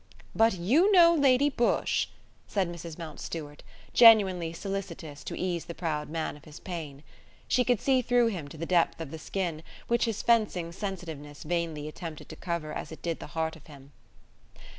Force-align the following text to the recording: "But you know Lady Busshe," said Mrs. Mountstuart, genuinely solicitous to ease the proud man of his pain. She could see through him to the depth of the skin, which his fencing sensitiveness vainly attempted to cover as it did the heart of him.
"But 0.35 0.55
you 0.57 0.91
know 0.91 1.13
Lady 1.13 1.51
Busshe," 1.51 2.07
said 2.47 2.67
Mrs. 2.71 2.97
Mountstuart, 2.97 3.61
genuinely 3.93 4.51
solicitous 4.51 5.23
to 5.25 5.37
ease 5.37 5.65
the 5.65 5.75
proud 5.75 6.09
man 6.09 6.35
of 6.35 6.45
his 6.45 6.59
pain. 6.59 7.03
She 7.47 7.63
could 7.63 7.79
see 7.79 8.01
through 8.01 8.29
him 8.29 8.47
to 8.47 8.57
the 8.57 8.65
depth 8.65 8.99
of 8.99 9.11
the 9.11 9.19
skin, 9.19 9.61
which 9.87 10.05
his 10.05 10.23
fencing 10.23 10.71
sensitiveness 10.71 11.43
vainly 11.43 11.87
attempted 11.87 12.29
to 12.29 12.35
cover 12.35 12.73
as 12.73 12.91
it 12.91 13.03
did 13.03 13.19
the 13.19 13.27
heart 13.37 13.55
of 13.55 13.67
him. 13.67 13.91